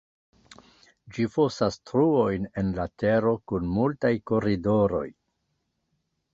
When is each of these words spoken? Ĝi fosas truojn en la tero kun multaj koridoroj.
Ĝi 1.17 1.25
fosas 1.35 1.77
truojn 1.91 2.49
en 2.63 2.73
la 2.79 2.87
tero 3.03 3.35
kun 3.53 3.71
multaj 3.77 4.13
koridoroj. 4.33 5.07